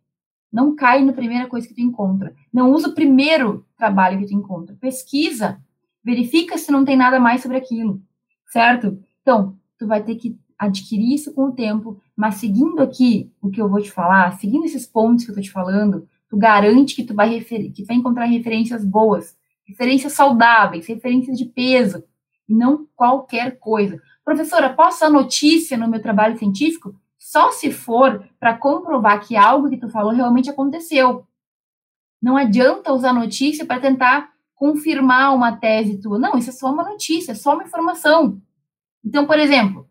[0.51, 2.35] Não cai na primeira coisa que tu encontra.
[2.51, 4.75] Não usa o primeiro trabalho que tu encontra.
[4.81, 5.61] Pesquisa,
[6.03, 8.03] verifica se não tem nada mais sobre aquilo,
[8.51, 8.99] certo?
[9.21, 13.61] Então, tu vai ter que adquirir isso com o tempo, mas seguindo aqui o que
[13.61, 17.05] eu vou te falar, seguindo esses pontos que eu tô te falando, tu garante que
[17.05, 22.03] tu vai, que tu vai encontrar referências boas, referências saudáveis, referências de peso,
[22.48, 24.00] não qualquer coisa.
[24.24, 26.94] Professora, posso a notícia no meu trabalho científico?
[27.18, 31.26] Só se for para comprovar que algo que tu falou realmente aconteceu.
[32.20, 36.18] Não adianta usar notícia para tentar confirmar uma tese tua.
[36.18, 38.40] Não, isso é só uma notícia, é só uma informação.
[39.05, 39.88] Então, por exemplo,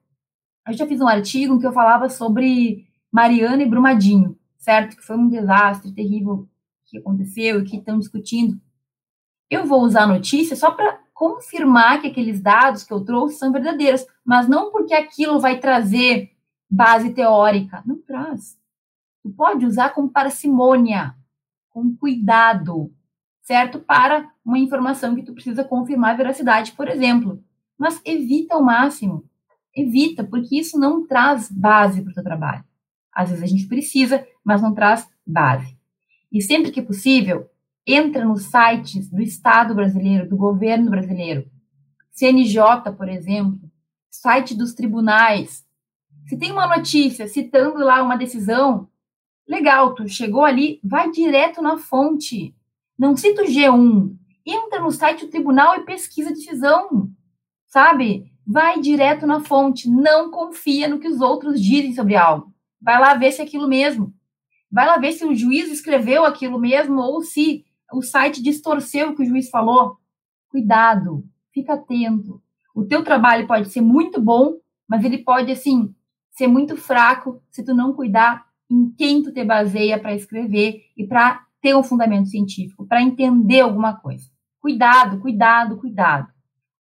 [0.68, 4.96] eu já fiz um artigo em que eu falava sobre Mariana e Brumadinho, certo?
[4.96, 6.48] Que foi um desastre terrível
[6.86, 8.60] que aconteceu e que estão discutindo.
[9.50, 13.52] Eu vou usar a notícia só para confirmar que aqueles dados que eu trouxe são
[13.52, 16.32] verdadeiros, mas não porque aquilo vai trazer
[16.68, 17.84] base teórica.
[17.86, 18.58] Não traz.
[19.22, 21.14] Tu pode usar com parcimônia,
[21.70, 22.92] com cuidado,
[23.44, 23.80] certo?
[23.80, 27.40] Para uma informação que tu precisa confirmar a veracidade, por exemplo.
[27.78, 29.24] Mas evita ao máximo.
[29.76, 32.66] Evita, porque isso não traz base para o teu trabalho.
[33.14, 35.78] Às vezes a gente precisa, mas não traz base.
[36.32, 37.48] E sempre que possível,
[37.86, 41.50] entra nos sites do Estado brasileiro, do governo brasileiro,
[42.12, 43.60] CNJ, por exemplo,
[44.10, 45.66] site dos tribunais.
[46.28, 48.88] Se tem uma notícia citando lá uma decisão,
[49.48, 52.56] legal, tu chegou ali, vai direto na fonte.
[52.98, 54.16] Não cita o G1.
[54.46, 57.10] Entra no site do tribunal e pesquisa a decisão.
[57.68, 58.32] Sabe?
[58.46, 59.90] Vai direto na fonte.
[59.90, 62.54] Não confia no que os outros dizem sobre algo.
[62.80, 64.14] Vai lá ver se é aquilo mesmo.
[64.72, 69.16] Vai lá ver se o juiz escreveu aquilo mesmo ou se o site distorceu o
[69.16, 69.98] que o juiz falou.
[70.50, 71.24] Cuidado.
[71.54, 72.42] fica atento.
[72.74, 75.94] O teu trabalho pode ser muito bom, mas ele pode, assim,
[76.32, 81.06] ser muito fraco se tu não cuidar em quem tu te baseia para escrever e
[81.06, 84.30] para ter um fundamento científico, para entender alguma coisa.
[84.60, 86.28] Cuidado, cuidado, cuidado.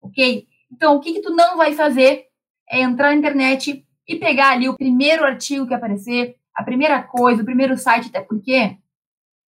[0.01, 0.47] Ok?
[0.71, 2.25] Então, o que, que tu não vai fazer
[2.69, 7.41] é entrar na internet e pegar ali o primeiro artigo que aparecer, a primeira coisa,
[7.41, 8.77] o primeiro site, até porque,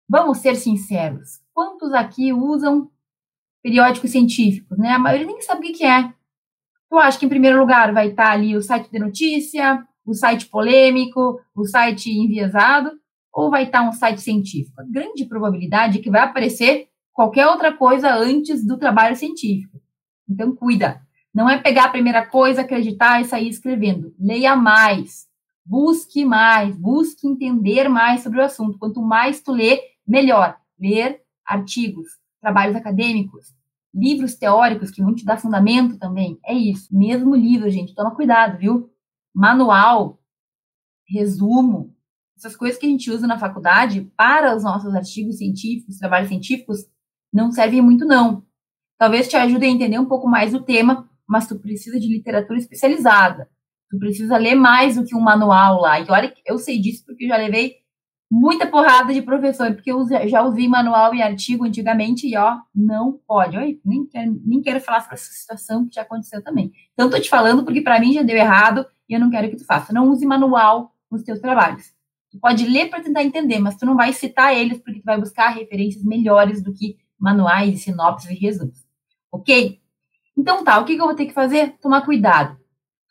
[0.09, 2.89] vamos ser sinceros, quantos aqui usam
[3.61, 4.89] periódicos científicos, né?
[4.89, 6.13] A maioria nem sabe o que é.
[6.89, 10.47] Tu acha que em primeiro lugar vai estar ali o site de notícia, o site
[10.47, 12.91] polêmico, o site enviesado,
[13.33, 14.79] ou vai estar um site científico?
[14.79, 19.81] A grande probabilidade é que vai aparecer qualquer outra coisa antes do trabalho científico.
[20.29, 21.01] Então, cuida.
[21.33, 24.13] Não é pegar a primeira coisa, acreditar e sair escrevendo.
[24.19, 25.25] Leia mais.
[25.65, 26.75] Busque mais.
[26.77, 28.77] Busque entender mais sobre o assunto.
[28.77, 30.57] Quanto mais tu lê, melhor.
[30.79, 32.07] Ler artigos,
[32.41, 33.53] trabalhos acadêmicos,
[33.93, 36.39] livros teóricos que vão te dar fundamento também.
[36.45, 36.95] É isso.
[36.95, 37.93] Mesmo livro, gente.
[37.93, 38.89] Toma cuidado, viu?
[39.33, 40.19] Manual,
[41.07, 41.95] resumo,
[42.37, 46.85] essas coisas que a gente usa na faculdade para os nossos artigos científicos, trabalhos científicos,
[47.31, 48.45] não servem muito, não.
[48.97, 52.59] Talvez te ajude a entender um pouco mais o tema, mas tu precisa de literatura
[52.59, 53.49] especializada.
[53.89, 55.99] Tu precisa ler mais do que um manual lá.
[55.99, 57.77] E olha, eu sei disso porque eu já levei
[58.33, 63.19] muita porrada de professor, porque eu já usei manual e artigo antigamente e, ó, não
[63.27, 63.55] pode.
[63.55, 66.71] Oi, nem, quero, nem quero falar sobre essa situação que já aconteceu também.
[66.93, 69.57] Então, tô te falando porque para mim já deu errado e eu não quero que
[69.57, 69.93] tu faça.
[69.93, 71.93] Não use manual nos teus trabalhos.
[72.31, 75.19] Tu pode ler para tentar entender, mas tu não vai citar eles porque tu vai
[75.19, 78.83] buscar referências melhores do que manuais, sinopses e resumos.
[79.31, 79.79] Ok?
[80.35, 81.77] Então tá, o que, que eu vou ter que fazer?
[81.79, 82.57] Tomar cuidado.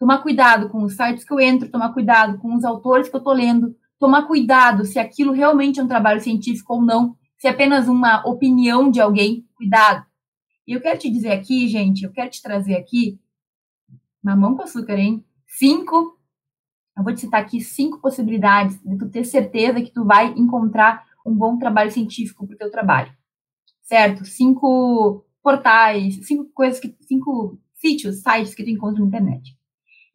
[0.01, 3.23] Tomar cuidado com os sites que eu entro, tomar cuidado com os autores que eu
[3.23, 7.51] tô lendo, tomar cuidado se aquilo realmente é um trabalho científico ou não, se é
[7.51, 10.05] apenas uma opinião de alguém, cuidado.
[10.67, 13.21] E eu quero te dizer aqui, gente, eu quero te trazer aqui,
[14.21, 15.25] mamão com açúcar, hein?
[15.47, 16.19] Cinco,
[16.99, 21.07] eu vou te citar aqui cinco possibilidades de tu ter certeza que tu vai encontrar
[21.25, 23.13] um bom trabalho científico para o teu trabalho.
[23.83, 24.25] Certo?
[24.25, 29.57] Cinco portais, cinco coisas que, cinco sítios, sites que tu encontra na internet.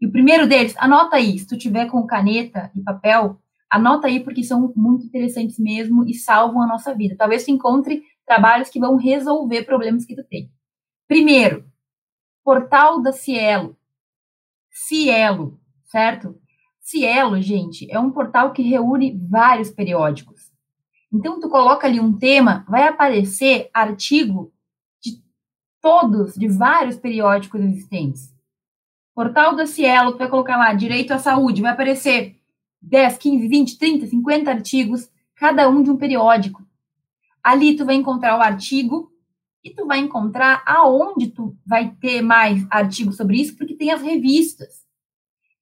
[0.02, 4.19] E o primeiro deles, anota aí, se tu tiver com caneta e papel, anota aí
[4.19, 7.15] porque são muito interessantes mesmo e salvam a nossa vida.
[7.17, 10.51] Talvez tu encontre trabalhos que vão resolver problemas que tu tem.
[11.08, 11.65] Primeiro,
[12.43, 13.77] portal da Cielo.
[14.69, 16.39] Cielo, certo?
[16.80, 20.51] Cielo, gente, é um portal que reúne vários periódicos.
[21.12, 24.53] Então, tu coloca ali um tema, vai aparecer artigo
[25.01, 25.21] de
[25.82, 28.34] todos, de vários periódicos existentes.
[29.15, 32.37] Portal da Cielo, tu vai colocar lá, direito à saúde, vai aparecer
[32.88, 36.65] 10, 15, 20, 30, 50 artigos, cada um de um periódico.
[37.43, 39.12] Ali tu vai encontrar o artigo
[39.63, 44.02] e tu vai encontrar aonde tu vai ter mais artigos sobre isso, porque tem as
[44.02, 44.86] revistas.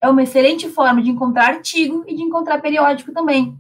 [0.02, 3.58] É uma excelente forma de encontrar artigo e de encontrar periódico também.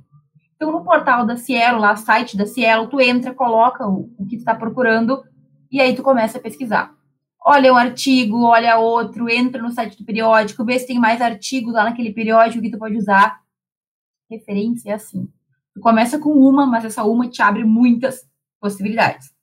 [0.55, 4.37] Então, no portal da Cielo, lá, site da Cielo, tu entra, coloca o, o que
[4.37, 5.23] tu está procurando
[5.71, 6.93] e aí tu começa a pesquisar.
[7.43, 11.73] Olha um artigo, olha outro, entra no site do periódico, vê se tem mais artigos
[11.73, 13.44] lá naquele periódico que tu pode usar
[14.29, 15.27] referência é assim.
[15.73, 18.27] Tu começa com uma, mas essa uma te abre muitas
[18.59, 19.33] possibilidades.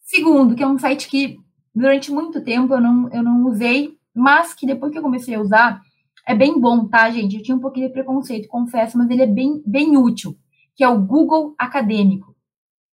[0.00, 1.38] Segundo, que é um site que
[1.74, 5.40] durante muito tempo eu não, eu não usei, mas que depois que eu comecei a
[5.40, 5.82] usar,
[6.26, 7.36] é bem bom, tá, gente?
[7.36, 10.36] Eu tinha um pouquinho de preconceito, confesso, mas ele é bem, bem útil,
[10.74, 12.34] que é o Google Acadêmico.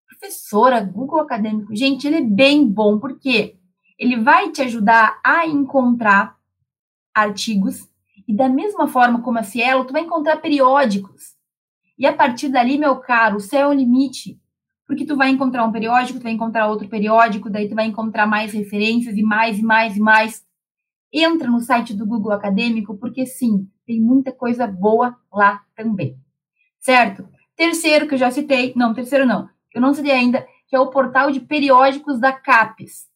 [0.07, 3.57] Professora, Google Acadêmico, gente, ele é bem bom, porque
[3.97, 6.37] ele vai te ajudar a encontrar
[7.13, 7.89] artigos
[8.27, 11.35] e da mesma forma como a Cielo, tu vai encontrar periódicos.
[11.97, 14.39] E a partir dali, meu caro, o céu é o limite.
[14.85, 18.27] Porque tu vai encontrar um periódico, tu vai encontrar outro periódico, daí tu vai encontrar
[18.27, 20.45] mais referências e mais e mais e mais.
[21.11, 26.17] Entra no site do Google Acadêmico, porque sim, tem muita coisa boa lá também.
[26.79, 27.27] Certo?
[27.55, 30.89] Terceiro, que eu já citei, não, terceiro não, eu não citei ainda, que é o
[30.89, 33.07] portal de periódicos da CAPES.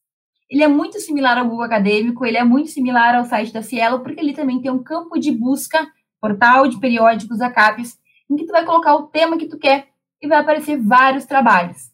[0.51, 4.01] Ele é muito similar ao Google Acadêmico, ele é muito similar ao site da Cielo,
[4.01, 5.87] porque ele também tem um campo de busca,
[6.19, 7.97] portal de periódicos ACAPES,
[8.29, 9.87] em que tu vai colocar o tema que tu quer
[10.21, 11.89] e vai aparecer vários trabalhos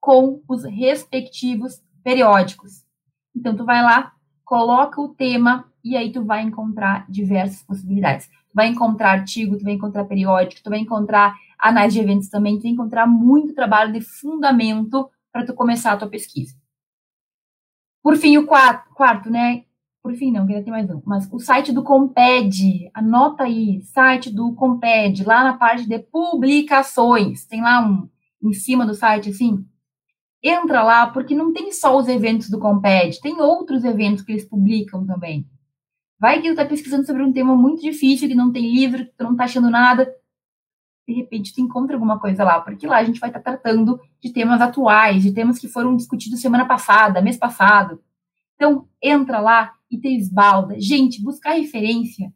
[0.00, 2.84] com os respectivos periódicos.
[3.34, 4.12] Então tu vai lá,
[4.44, 8.28] coloca o tema e aí tu vai encontrar diversas possibilidades.
[8.28, 12.56] Tu vai encontrar artigo, tu vai encontrar periódico, tu vai encontrar análise de eventos também,
[12.56, 16.54] tu vai encontrar muito trabalho de fundamento para tu começar a tua pesquisa.
[18.06, 19.64] Por fim, o quarto, quarto, né?
[20.00, 21.02] Por fim, não, queria ter mais um.
[21.04, 27.44] Mas o site do Comped, anota aí, site do Comped, lá na parte de publicações.
[27.46, 28.08] Tem lá um,
[28.40, 29.66] em cima do site, assim,
[30.40, 34.44] entra lá, porque não tem só os eventos do Comped, tem outros eventos que eles
[34.44, 35.44] publicam também.
[36.16, 39.16] Vai que tu tá pesquisando sobre um tema muito difícil, que não tem livro, que
[39.18, 40.08] tu não tá achando nada.
[41.06, 44.32] De repente tu encontra alguma coisa lá, porque lá a gente vai estar tratando de
[44.32, 48.00] temas atuais, de temas que foram discutidos semana passada, mês passado.
[48.56, 50.80] Então, entra lá e te esbalda.
[50.80, 52.32] Gente, buscar referência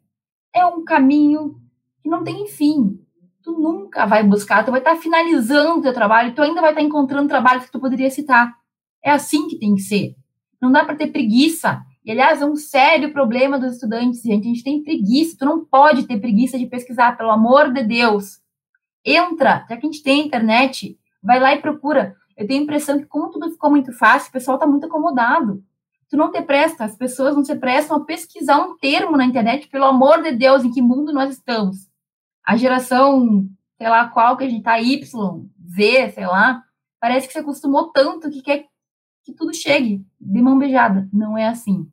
[0.55, 1.61] é um caminho
[2.03, 3.01] que não tem fim.
[3.43, 6.83] Tu nunca vai buscar, tu vai estar finalizando o teu trabalho, tu ainda vai estar
[6.83, 8.55] encontrando trabalhos que tu poderia citar.
[9.03, 10.15] É assim que tem que ser.
[10.61, 11.83] Não dá para ter preguiça.
[12.05, 14.45] E, aliás, é um sério problema dos estudantes, gente.
[14.45, 15.37] A gente tem preguiça.
[15.39, 18.41] Tu não pode ter preguiça de pesquisar, pelo amor de Deus.
[19.05, 22.17] Entra, já que a gente tem internet, vai lá e procura.
[22.37, 25.63] Eu tenho a impressão que, como tudo ficou muito fácil, o pessoal está muito acomodado
[26.11, 29.69] tu não te presta, as pessoas não se prestam a pesquisar um termo na internet,
[29.69, 31.89] pelo amor de Deus, em que mundo nós estamos?
[32.45, 33.49] A geração,
[33.79, 36.65] sei lá qual que a gente tá, Y, Z, sei lá,
[36.99, 38.67] parece que se acostumou tanto que quer
[39.23, 41.09] que tudo chegue de mão beijada.
[41.13, 41.89] Não é assim.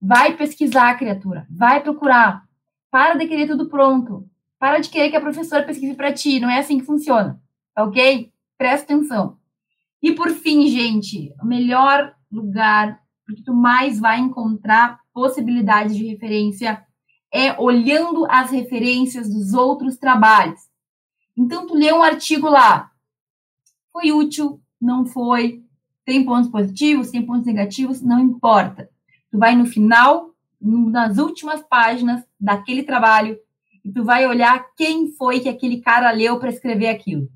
[0.00, 2.46] Vai pesquisar, criatura, vai procurar.
[2.90, 4.24] Para de querer tudo pronto.
[4.58, 6.40] Para de querer que a professora pesquise para ti.
[6.40, 7.40] Não é assim que funciona.
[7.76, 8.32] Ok?
[8.56, 9.38] Presta atenção.
[10.02, 16.82] E por fim, gente, o melhor lugar porque tu mais vai encontrar possibilidades de referência
[17.30, 20.60] é olhando as referências dos outros trabalhos.
[21.36, 22.90] Então, tu lê um artigo lá,
[23.92, 25.62] foi útil, não foi,
[26.06, 28.88] tem pontos positivos, tem pontos negativos, não importa.
[29.30, 33.38] Tu vai no final, nas últimas páginas daquele trabalho,
[33.84, 37.26] e tu vai olhar quem foi que aquele cara leu para escrever aquilo.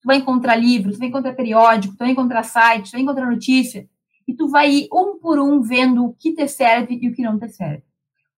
[0.00, 3.30] Tu vai encontrar livros, tu vai encontrar periódico, tu vai encontrar site, tu vai encontrar
[3.30, 3.88] notícia,
[4.26, 7.22] e tu vai ir um por um vendo o que te serve e o que
[7.22, 7.82] não te serve.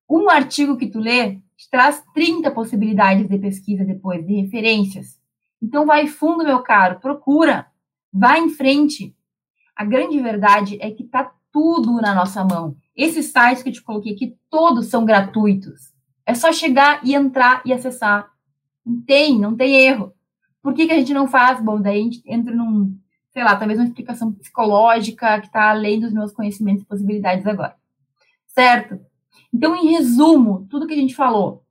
[0.08, 5.18] Um artigo que tu lê te traz 30 possibilidades de pesquisa depois, de referências.
[5.62, 7.66] Então vai fundo, meu caro, procura,
[8.12, 9.16] vai em frente.
[9.74, 12.76] A grande verdade é que tá tudo na nossa mão.
[12.94, 15.95] Esses sites que eu te coloquei aqui, todos são gratuitos.
[16.26, 18.28] É só chegar e entrar e acessar.
[18.84, 20.12] Não tem, não tem erro.
[20.60, 21.62] Por que, que a gente não faz?
[21.62, 22.98] Bom, daí a gente entra num,
[23.32, 27.76] sei lá, talvez uma explicação psicológica que está além dos meus conhecimentos e possibilidades agora.
[28.48, 28.98] Certo?
[29.54, 31.64] Então, em resumo, tudo que a gente falou,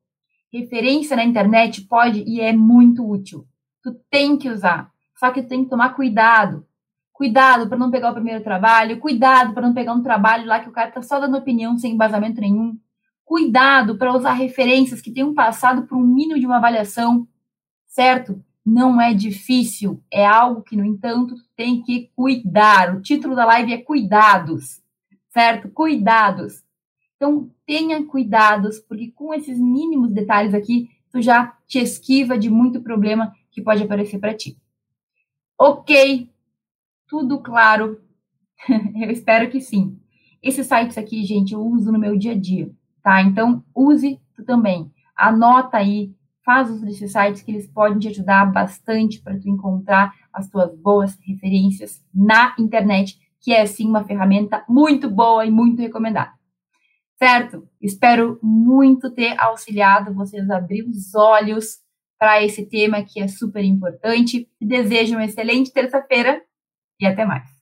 [0.52, 3.46] referência na internet pode e é muito útil.
[3.84, 4.90] Tu tem que usar.
[5.18, 6.66] Só que tu tem que tomar cuidado.
[7.12, 10.68] Cuidado para não pegar o primeiro trabalho, cuidado para não pegar um trabalho lá que
[10.68, 12.78] o cara está só dando opinião sem embasamento nenhum.
[13.26, 17.28] Cuidado para usar referências que tenham passado por um mínimo de uma avaliação,
[17.86, 18.42] certo?
[18.66, 22.96] não é difícil, é algo que, no entanto, tem que cuidar.
[22.96, 24.82] O título da live é Cuidados,
[25.30, 25.70] certo?
[25.70, 26.64] Cuidados.
[27.16, 32.82] Então, tenha cuidados, porque com esses mínimos detalhes aqui, tu já te esquiva de muito
[32.82, 34.58] problema que pode aparecer para ti.
[35.58, 36.28] Ok,
[37.08, 38.02] tudo claro?
[39.00, 39.98] eu espero que sim.
[40.42, 42.70] Esses sites aqui, gente, eu uso no meu dia a dia,
[43.06, 43.22] tá?
[43.22, 44.92] Então, use tu também.
[45.16, 46.12] Anota aí
[46.44, 50.76] faz uso desses sites que eles podem te ajudar bastante para tu encontrar as tuas
[50.76, 56.32] boas referências na internet, que é sim uma ferramenta muito boa e muito recomendada.
[57.18, 57.68] Certo?
[57.80, 61.78] Espero muito ter auxiliado vocês a abrir os olhos
[62.20, 64.50] para esse tema que é super importante.
[64.60, 66.42] Desejo uma excelente terça-feira
[67.00, 67.55] e até mais.